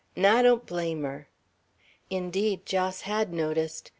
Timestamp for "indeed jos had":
2.09-3.31